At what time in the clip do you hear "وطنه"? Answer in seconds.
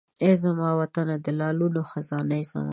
0.79-1.15